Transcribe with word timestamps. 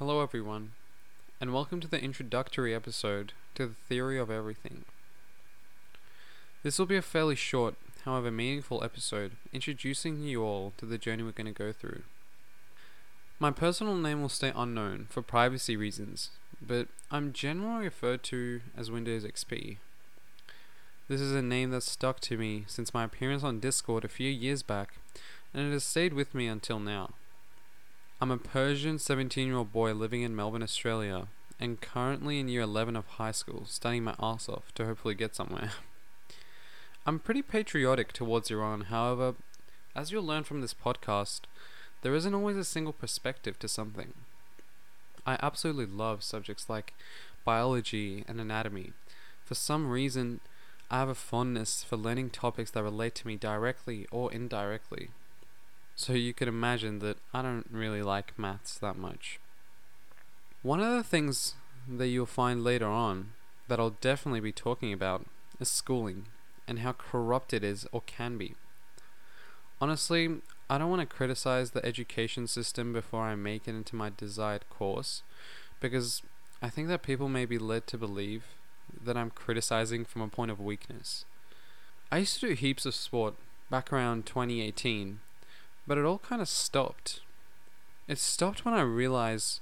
Hello, 0.00 0.20
everyone, 0.20 0.72
and 1.40 1.54
welcome 1.54 1.78
to 1.78 1.86
the 1.86 2.02
introductory 2.02 2.74
episode 2.74 3.32
to 3.54 3.68
the 3.68 3.74
Theory 3.88 4.18
of 4.18 4.28
Everything. 4.28 4.84
This 6.64 6.80
will 6.80 6.86
be 6.86 6.96
a 6.96 7.00
fairly 7.00 7.36
short, 7.36 7.76
however 8.04 8.32
meaningful 8.32 8.82
episode 8.82 9.36
introducing 9.52 10.24
you 10.24 10.42
all 10.42 10.72
to 10.78 10.84
the 10.84 10.98
journey 10.98 11.22
we're 11.22 11.30
going 11.30 11.46
to 11.46 11.52
go 11.52 11.70
through. 11.70 12.02
My 13.38 13.52
personal 13.52 13.94
name 13.94 14.20
will 14.20 14.28
stay 14.28 14.52
unknown 14.56 15.06
for 15.10 15.22
privacy 15.22 15.76
reasons, 15.76 16.30
but 16.60 16.88
I'm 17.12 17.32
generally 17.32 17.84
referred 17.84 18.24
to 18.24 18.62
as 18.76 18.90
Windows 18.90 19.24
XP. 19.24 19.76
This 21.06 21.20
is 21.20 21.30
a 21.30 21.40
name 21.40 21.70
that's 21.70 21.88
stuck 21.88 22.18
to 22.22 22.36
me 22.36 22.64
since 22.66 22.92
my 22.92 23.04
appearance 23.04 23.44
on 23.44 23.60
Discord 23.60 24.04
a 24.04 24.08
few 24.08 24.28
years 24.28 24.64
back, 24.64 24.94
and 25.54 25.68
it 25.68 25.72
has 25.72 25.84
stayed 25.84 26.14
with 26.14 26.34
me 26.34 26.48
until 26.48 26.80
now. 26.80 27.10
I'm 28.20 28.30
a 28.30 28.38
Persian 28.38 28.98
17 28.98 29.48
year 29.48 29.56
old 29.56 29.72
boy 29.72 29.92
living 29.92 30.22
in 30.22 30.36
Melbourne, 30.36 30.62
Australia, 30.62 31.26
and 31.58 31.80
currently 31.80 32.38
in 32.38 32.48
year 32.48 32.62
11 32.62 32.94
of 32.94 33.06
high 33.06 33.32
school, 33.32 33.64
studying 33.66 34.04
my 34.04 34.14
ass 34.20 34.48
off 34.48 34.72
to 34.76 34.84
hopefully 34.86 35.16
get 35.16 35.34
somewhere. 35.34 35.72
I'm 37.06 37.18
pretty 37.18 37.42
patriotic 37.42 38.12
towards 38.12 38.50
Iran, 38.50 38.82
however, 38.82 39.34
as 39.96 40.12
you'll 40.12 40.24
learn 40.24 40.44
from 40.44 40.60
this 40.60 40.72
podcast, 40.74 41.40
there 42.02 42.14
isn't 42.14 42.34
always 42.34 42.56
a 42.56 42.64
single 42.64 42.92
perspective 42.92 43.58
to 43.58 43.68
something. 43.68 44.14
I 45.26 45.36
absolutely 45.42 45.86
love 45.86 46.22
subjects 46.22 46.70
like 46.70 46.94
biology 47.44 48.24
and 48.28 48.40
anatomy. 48.40 48.92
For 49.44 49.54
some 49.54 49.90
reason, 49.90 50.40
I 50.90 51.00
have 51.00 51.08
a 51.08 51.14
fondness 51.14 51.82
for 51.82 51.96
learning 51.96 52.30
topics 52.30 52.70
that 52.70 52.82
relate 52.82 53.16
to 53.16 53.26
me 53.26 53.36
directly 53.36 54.06
or 54.12 54.32
indirectly. 54.32 55.10
So 55.96 56.12
you 56.12 56.34
can 56.34 56.48
imagine 56.48 56.98
that 57.00 57.18
I 57.32 57.42
don't 57.42 57.66
really 57.70 58.02
like 58.02 58.38
maths 58.38 58.78
that 58.78 58.96
much. 58.96 59.38
One 60.62 60.80
of 60.80 60.92
the 60.92 61.04
things 61.04 61.54
that 61.88 62.08
you'll 62.08 62.26
find 62.26 62.64
later 62.64 62.86
on 62.86 63.32
that 63.68 63.78
I'll 63.78 63.96
definitely 64.00 64.40
be 64.40 64.52
talking 64.52 64.92
about 64.92 65.26
is 65.60 65.68
schooling 65.68 66.26
and 66.66 66.80
how 66.80 66.92
corrupt 66.92 67.52
it 67.52 67.62
is 67.62 67.86
or 67.92 68.02
can 68.06 68.36
be. 68.38 68.54
Honestly, 69.80 70.40
I 70.68 70.78
don't 70.78 70.90
want 70.90 71.08
to 71.08 71.16
criticize 71.16 71.70
the 71.70 71.84
education 71.84 72.46
system 72.46 72.92
before 72.92 73.22
I 73.22 73.34
make 73.34 73.68
it 73.68 73.74
into 73.74 73.96
my 73.96 74.10
desired 74.16 74.68
course 74.70 75.22
because 75.80 76.22
I 76.62 76.70
think 76.70 76.88
that 76.88 77.02
people 77.02 77.28
may 77.28 77.44
be 77.44 77.58
led 77.58 77.86
to 77.88 77.98
believe 77.98 78.44
that 79.04 79.16
I'm 79.16 79.30
criticizing 79.30 80.04
from 80.04 80.22
a 80.22 80.28
point 80.28 80.50
of 80.50 80.60
weakness. 80.60 81.24
I 82.10 82.18
used 82.18 82.40
to 82.40 82.48
do 82.48 82.54
heaps 82.54 82.86
of 82.86 82.94
sport 82.94 83.34
back 83.70 83.92
around 83.92 84.26
2018 84.26 85.20
but 85.86 85.98
it 85.98 86.04
all 86.04 86.18
kind 86.18 86.40
of 86.40 86.48
stopped. 86.48 87.20
It 88.08 88.18
stopped 88.18 88.64
when 88.64 88.74
I 88.74 88.82
realized 88.82 89.60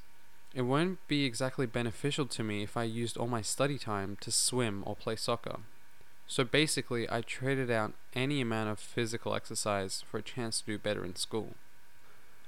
it 0.55 0.63
won't 0.63 1.07
be 1.09 1.25
exactly 1.25 1.67
beneficial 1.67 2.27
to 2.27 2.43
me 2.43 2.63
if 2.63 2.77
I 2.77 2.85
used 2.85 3.17
all 3.17 3.27
my 3.27 3.43
study 3.43 3.79
time 3.79 4.17
to 4.21 4.31
swim 4.31 4.83
or 4.87 4.95
play 4.95 5.17
soccer. 5.17 5.61
So 6.27 6.45
basically, 6.45 7.11
I 7.11 7.21
traded 7.21 7.71
out 7.71 7.93
any 8.15 8.41
amount 8.41 8.71
of 8.71 8.79
physical 8.79 9.35
exercise 9.35 10.05
for 10.11 10.19
a 10.19 10.23
chance 10.23 10.61
to 10.61 10.67
do 10.67 10.79
better 10.79 11.05
in 11.05 11.17
school. 11.17 11.55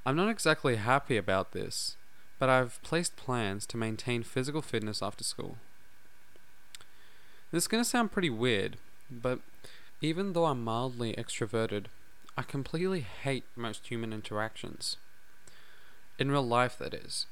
I'm 0.07 0.17
not 0.17 0.29
exactly 0.29 0.77
happy 0.77 1.17
about 1.17 1.53
this, 1.53 1.97
but 2.39 2.49
I've 2.49 2.83
placed 2.83 3.17
plans 3.17 3.67
to 3.67 3.77
maintain 3.77 4.23
physical 4.23 4.63
fitness 4.63 5.03
after 5.03 5.25
school. 5.25 5.57
This 7.51 7.65
is 7.65 7.69
going 7.69 7.83
to 7.83 7.89
sound 7.89 8.13
pretty 8.13 8.31
weird, 8.31 8.77
but 9.11 9.41
even 10.01 10.33
though 10.33 10.47
I'm 10.47 10.65
mildly 10.65 11.15
extroverted, 11.15 11.87
I 12.37 12.43
completely 12.43 13.01
hate 13.01 13.45
most 13.55 13.87
human 13.87 14.13
interactions. 14.13 14.97
In 16.19 16.33
real 16.33 16.47
life, 16.47 16.77
that 16.79 16.93
is. 16.93 17.27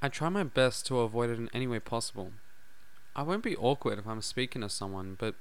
I 0.00 0.08
try 0.08 0.30
my 0.30 0.42
best 0.42 0.86
to 0.86 1.00
avoid 1.00 1.28
it 1.28 1.38
in 1.38 1.50
any 1.52 1.66
way 1.66 1.80
possible. 1.80 2.32
I 3.14 3.22
won't 3.24 3.42
be 3.42 3.56
awkward 3.56 3.98
if 3.98 4.06
I'm 4.06 4.22
speaking 4.22 4.62
to 4.62 4.70
someone, 4.70 5.16
but 5.18 5.34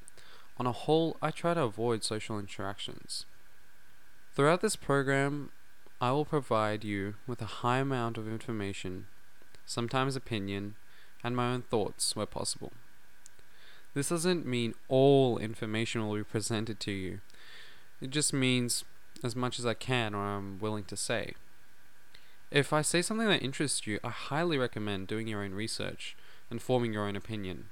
on 0.57 0.67
a 0.67 0.73
whole, 0.73 1.15
I 1.21 1.31
try 1.31 1.53
to 1.53 1.63
avoid 1.63 2.03
social 2.03 2.37
interactions. 2.37 3.25
Throughout 4.35 4.61
this 4.61 4.75
program, 4.75 5.51
I 6.01 6.11
will 6.11 6.25
provide 6.25 6.83
you 6.83 7.15
with 7.27 7.41
a 7.41 7.61
high 7.61 7.77
amount 7.77 8.17
of 8.17 8.27
information, 8.27 9.07
sometimes 9.65 10.17
opinion, 10.17 10.75
and 11.23 11.33
my 11.33 11.53
own 11.53 11.61
thoughts 11.61 12.13
where 12.13 12.25
possible. 12.25 12.73
This 13.93 14.09
doesn't 14.09 14.45
mean 14.45 14.73
all 14.89 15.37
information 15.37 16.05
will 16.05 16.17
be 16.17 16.23
presented 16.23 16.79
to 16.81 16.91
you, 16.91 17.21
it 18.01 18.09
just 18.09 18.33
means 18.33 18.83
as 19.23 19.35
much 19.35 19.59
as 19.59 19.65
I 19.65 19.73
can 19.73 20.13
or 20.13 20.23
I'm 20.23 20.59
willing 20.59 20.83
to 20.85 20.97
say. 20.97 21.33
If 22.49 22.73
I 22.73 22.81
say 22.81 23.01
something 23.01 23.27
that 23.27 23.41
interests 23.41 23.87
you, 23.87 23.99
I 24.03 24.09
highly 24.09 24.57
recommend 24.57 25.07
doing 25.07 25.27
your 25.27 25.43
own 25.43 25.53
research 25.53 26.17
and 26.49 26.61
forming 26.61 26.93
your 26.93 27.07
own 27.07 27.15
opinion. 27.15 27.65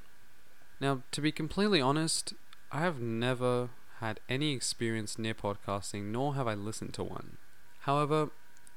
Now, 0.80 1.02
to 1.12 1.22
be 1.22 1.32
completely 1.32 1.82
honest, 1.82 2.34
I 2.72 2.80
have 2.80 3.02
never 3.02 3.70
had 4.00 4.22
any 4.30 4.54
experience 4.54 5.20
near 5.20 5.34
podcasting, 5.34 6.06
nor 6.06 6.36
have 6.36 6.48
I 6.48 6.54
listened 6.54 6.94
to 6.94 7.04
one. 7.04 7.38
However, 7.81 8.30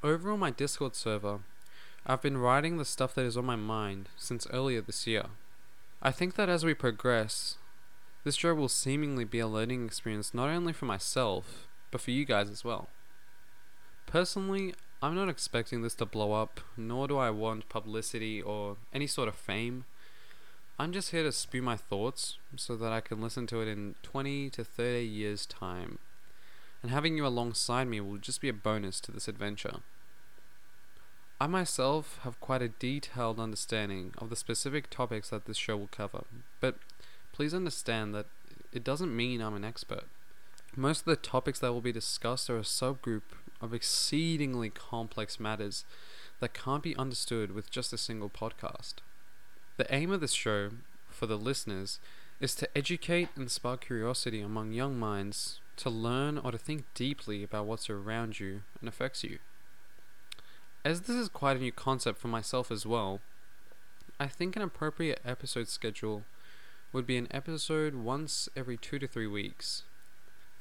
over 0.03 0.33
on 0.33 0.41
my 0.41 0.51
Discord 0.51 0.97
server, 0.97 1.41
I've 2.05 2.23
been 2.23 2.39
writing 2.39 2.77
the 2.77 2.85
stuff 2.85 3.15
that 3.15 3.25
is 3.25 3.37
on 3.37 3.45
my 3.45 3.55
mind 3.55 4.09
since 4.17 4.49
earlier 4.53 4.81
this 4.81 5.07
year. 5.07 5.27
I 6.03 6.11
think 6.11 6.35
that 6.35 6.49
as 6.49 6.65
we 6.65 6.75
progress, 6.75 7.59
this 8.25 8.35
show 8.35 8.55
will 8.55 8.69
seemingly 8.69 9.25
be 9.25 9.39
a 9.39 9.47
learning 9.47 9.87
experience 9.87 10.35
not 10.35 10.49
only 10.49 10.73
for 10.73 10.87
myself, 10.87 11.69
but 11.93 12.01
for 12.01 12.11
you 12.11 12.25
guys 12.25 12.51
as 12.51 12.65
well. 12.65 12.89
Personally, 14.07 14.75
I'm 15.01 15.15
not 15.15 15.29
expecting 15.29 15.83
this 15.83 15.95
to 15.97 16.07
blow 16.07 16.33
up, 16.33 16.61
nor 16.77 17.07
do 17.07 17.19
I 17.19 17.31
want 17.31 17.69
publicity 17.69 18.43
or 18.43 18.77
any 18.93 19.07
sort 19.07 19.29
of 19.29 19.37
fame. 19.37 19.85
I'm 20.79 20.93
just 20.93 21.11
here 21.11 21.23
to 21.23 21.31
spew 21.31 21.63
my 21.63 21.77
thoughts 21.77 22.39
so 22.57 22.75
that 22.77 22.93
I 22.93 23.01
can 23.01 23.21
listen 23.21 23.47
to 23.49 23.61
it 23.61 23.69
in 23.69 23.95
20 24.03 24.51
to 24.51 24.65
30 24.65 25.05
years' 25.05 25.47
time. 25.47 25.99
And 26.83 26.91
having 26.91 27.17
you 27.17 27.25
alongside 27.25 27.87
me 27.87 28.01
will 28.01 28.19
just 28.19 28.41
be 28.41 28.49
a 28.49 28.53
bonus 28.53 28.99
to 29.01 29.13
this 29.13 29.29
adventure. 29.29 29.81
I 31.41 31.47
myself 31.47 32.21
have 32.23 32.41
quite 32.41 32.63
a 32.63 32.69
detailed 32.69 33.39
understanding 33.39 34.15
of 34.19 34.31
the 34.31 34.37
specific 34.37 34.89
topics 34.91 35.31
that 35.31 35.45
this 35.47 35.57
show 35.57 35.77
will 35.77 35.89
cover, 35.91 36.25
but 36.61 36.77
please 37.33 37.53
understand 37.53 38.15
that 38.15 38.27
it 38.73 38.85
doesn't 38.85 39.15
mean 39.15 39.41
I'm 39.41 39.57
an 39.57 39.65
expert. 39.65 40.05
Most 40.75 41.01
of 41.01 41.05
the 41.05 41.17
topics 41.17 41.59
that 41.59 41.71
will 41.71 41.83
be 41.83 41.93
discussed 41.93 42.49
are 42.49 42.57
a 42.57 42.63
subgroup 42.63 43.23
of 43.61 43.75
exceedingly 43.75 44.71
complex 44.71 45.39
matters 45.39 45.85
that 46.41 46.55
can't 46.55 46.83
be 46.83 46.97
understood 46.97 47.53
with 47.53 47.71
just 47.71 47.93
a 47.93 47.99
single 47.99 48.31
podcast. 48.31 48.95
The 49.77 49.95
aim 49.95 50.11
of 50.11 50.23
this 50.23 50.33
show, 50.33 50.71
for 51.11 51.27
the 51.27 51.37
listeners, 51.37 52.01
is 52.41 52.55
to 52.55 52.69
educate 52.77 53.29
and 53.37 53.51
spark 53.51 53.85
curiosity 53.85 54.41
among 54.41 54.73
young 54.73 54.99
minds 54.99 55.61
to 55.77 55.91
learn 55.91 56.39
or 56.39 56.53
to 56.53 56.59
think 56.59 56.85
deeply 56.95 57.45
about 57.45 57.67
what's 57.67 57.91
around 57.91 58.41
you 58.41 58.63
and 58.81 58.89
affects 58.89 59.23
you. 59.23 59.41
As 60.87 61.03
this 61.03 61.17
is 61.17 61.29
quite 61.29 61.59
a 61.59 61.61
new 61.61 61.71
concept 61.71 62.19
for 62.19 62.29
myself 62.29 62.71
as 62.71 62.87
well, 62.87 63.21
I 64.19 64.27
think 64.27 64.57
an 64.57 64.63
appropriate 64.63 65.21
episode 65.23 65.69
schedule 65.69 66.25
would 66.95 67.07
be 67.07 67.19
an 67.19 67.29
episode 67.31 67.95
once 67.95 68.49
every 68.57 68.79
two 68.79 68.99
to 68.99 69.07
three 69.07 69.27
weeks. 69.27 69.83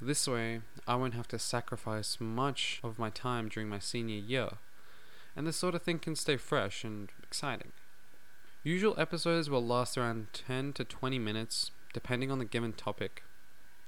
This 0.04 0.28
way, 0.28 0.62
I 0.88 0.96
won't 0.96 1.14
have 1.14 1.28
to 1.28 1.38
sacrifice 1.38 2.18
much 2.20 2.80
of 2.84 2.98
my 2.98 3.12
time 3.12 3.50
during 3.50 3.70
my 3.70 3.78
senior 3.78 4.18
year, 4.18 4.54
and 5.36 5.46
this 5.46 5.58
sort 5.58 5.76
of 5.76 5.84
thing 5.84 6.00
can 6.00 6.16
stay 6.16 6.38
fresh 6.38 6.84
and 6.84 7.10
exciting. 7.22 7.72
Usual 8.64 8.96
episodes 8.98 9.48
will 9.48 9.64
last 9.64 10.00
around 10.00 10.34
10 10.34 10.74
to 10.74 10.84
20 10.84 11.20
minutes, 11.20 11.70
depending 11.94 12.32
on 12.32 12.40
the 12.40 12.46
given 12.46 12.74
topic. 12.74 13.22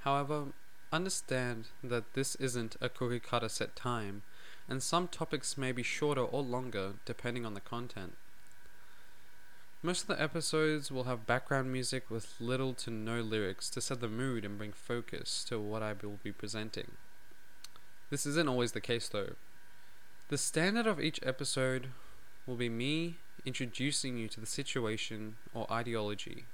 However, 0.01 0.49
understand 0.91 1.69
that 1.83 2.13
this 2.13 2.35
isn't 2.35 2.75
a 2.79 2.89
cookie 2.89 3.19
cutter 3.19 3.49
set 3.49 3.75
time, 3.75 4.21
and 4.69 4.83
some 4.83 5.07
topics 5.07 5.57
may 5.57 5.71
be 5.71 5.81
shorter 5.81 6.21
or 6.21 6.43
longer 6.43 6.93
depending 7.05 7.43
on 7.43 7.55
the 7.55 7.59
content. 7.59 8.13
Most 9.85 10.03
of 10.03 10.07
the 10.07 10.21
episodes 10.21 10.93
will 10.93 11.03
have 11.03 11.27
background 11.27 11.69
music 11.69 12.09
with 12.09 12.35
little 12.39 12.73
to 12.75 12.89
no 12.89 13.19
lyrics 13.19 13.69
to 13.71 13.81
set 13.81 13.99
the 13.99 14.07
mood 14.07 14.45
and 14.45 14.57
bring 14.57 14.71
focus 14.71 15.43
to 15.49 15.59
what 15.59 15.83
I 15.83 15.93
will 16.01 16.19
be 16.23 16.31
presenting. 16.31 16.91
This 18.09 18.25
isn't 18.25 18.47
always 18.47 18.71
the 18.71 18.79
case 18.79 19.09
though. 19.09 19.33
The 20.29 20.37
standard 20.37 20.87
of 20.87 21.01
each 21.01 21.19
episode 21.21 21.87
will 22.47 22.55
be 22.55 22.69
me 22.69 23.17
introducing 23.43 24.17
you 24.17 24.29
to 24.29 24.39
the 24.39 24.45
situation 24.45 25.35
or 25.53 25.69
ideology, 25.69 26.45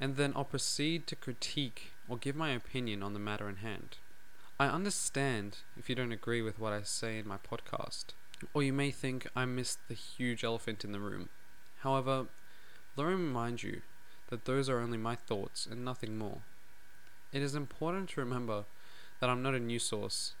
and 0.00 0.16
then 0.16 0.32
I'll 0.34 0.44
proceed 0.44 1.06
to 1.06 1.14
critique 1.14 1.92
or 2.08 2.16
give 2.16 2.34
my 2.34 2.50
opinion 2.50 3.00
on 3.04 3.12
the 3.12 3.20
matter 3.20 3.48
in 3.48 3.58
hand. 3.58 3.98
I 4.58 4.66
understand 4.66 5.58
if 5.78 5.88
you 5.88 5.94
don't 5.94 6.10
agree 6.10 6.42
with 6.42 6.58
what 6.58 6.72
I 6.72 6.82
say 6.82 7.16
in 7.16 7.28
my 7.28 7.36
podcast, 7.36 8.06
or 8.52 8.64
you 8.64 8.72
may 8.72 8.90
think 8.90 9.28
I 9.36 9.44
missed 9.44 9.78
the 9.86 9.94
huge 9.94 10.42
elephant 10.42 10.84
in 10.84 10.90
the 10.90 10.98
room. 10.98 11.28
However, 11.84 12.26
let 12.96 13.06
me 13.06 13.12
remind 13.12 13.62
you 13.62 13.82
that 14.30 14.46
those 14.46 14.70
are 14.70 14.80
only 14.80 14.96
my 14.96 15.14
thoughts 15.14 15.66
and 15.70 15.84
nothing 15.84 16.16
more. 16.16 16.38
It 17.30 17.42
is 17.42 17.54
important 17.54 18.08
to 18.10 18.20
remember 18.20 18.64
that 19.20 19.28
I'm 19.28 19.42
not 19.42 19.54
a 19.54 19.60
news 19.60 19.84
source, 19.84 20.32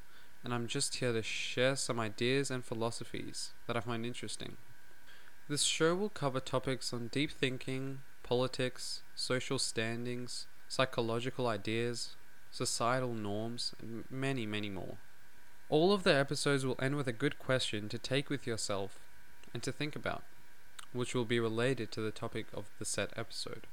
and 0.42 0.54
I'm 0.54 0.66
just 0.66 0.96
here 0.96 1.12
to 1.12 1.22
share 1.22 1.76
some 1.76 2.00
ideas 2.00 2.50
and 2.50 2.64
philosophies 2.64 3.50
that 3.66 3.76
I 3.76 3.80
find 3.80 4.06
interesting. 4.06 4.56
This 5.46 5.64
show 5.64 5.94
will 5.94 6.08
cover 6.08 6.40
topics 6.40 6.94
on 6.94 7.08
deep 7.08 7.30
thinking, 7.30 7.98
politics, 8.22 9.02
social 9.14 9.58
standings, 9.58 10.46
psychological 10.66 11.46
ideas, 11.46 12.16
societal 12.50 13.12
norms, 13.12 13.74
and 13.82 14.04
many, 14.10 14.46
many 14.46 14.70
more. 14.70 14.96
All 15.68 15.92
of 15.92 16.04
the 16.04 16.14
episodes 16.14 16.64
will 16.64 16.78
end 16.80 16.96
with 16.96 17.06
a 17.06 17.12
good 17.12 17.38
question 17.38 17.90
to 17.90 17.98
take 17.98 18.30
with 18.30 18.46
yourself 18.46 18.98
and 19.52 19.62
to 19.62 19.72
think 19.72 19.94
about, 19.94 20.22
which 20.94 21.14
will 21.14 21.26
be 21.26 21.38
related 21.38 21.90
to 21.92 22.00
the 22.00 22.10
topic 22.10 22.46
of 22.54 22.70
the 22.78 22.84
set 22.86 23.12
episode. 23.16 23.66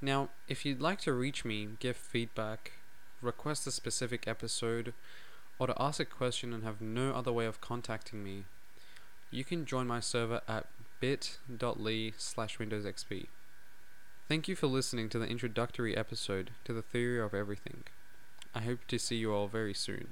Now, 0.00 0.28
if 0.46 0.64
you'd 0.64 0.80
like 0.80 1.00
to 1.00 1.12
reach 1.12 1.44
me, 1.44 1.66
give 1.80 1.96
feedback, 1.96 2.72
request 3.20 3.66
a 3.66 3.72
specific 3.72 4.28
episode, 4.28 4.94
or 5.58 5.66
to 5.66 5.82
ask 5.82 5.98
a 5.98 6.04
question 6.04 6.52
and 6.52 6.62
have 6.62 6.80
no 6.80 7.12
other 7.12 7.32
way 7.32 7.46
of 7.46 7.60
contacting 7.60 8.22
me, 8.22 8.44
you 9.32 9.42
can 9.42 9.64
join 9.64 9.88
my 9.88 9.98
server 9.98 10.40
at 10.46 10.66
bit.ly 11.00 12.12
slash 12.16 12.58
windowsxp. 12.58 13.26
Thank 14.28 14.46
you 14.46 14.54
for 14.54 14.66
listening 14.66 15.08
to 15.08 15.18
the 15.18 15.26
introductory 15.26 15.96
episode 15.96 16.50
to 16.64 16.72
the 16.72 16.82
Theory 16.82 17.20
of 17.20 17.34
Everything. 17.34 17.84
I 18.54 18.60
hope 18.60 18.86
to 18.88 18.98
see 18.98 19.16
you 19.16 19.32
all 19.32 19.48
very 19.48 19.74
soon. 19.74 20.08